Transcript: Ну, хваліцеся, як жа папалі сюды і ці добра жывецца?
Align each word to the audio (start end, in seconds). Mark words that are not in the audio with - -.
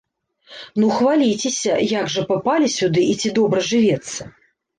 Ну, 0.83 0.87
хваліцеся, 0.99 1.75
як 1.99 2.09
жа 2.15 2.23
папалі 2.31 2.71
сюды 2.79 3.05
і 3.11 3.13
ці 3.21 3.33
добра 3.37 3.59
жывецца? 3.71 4.21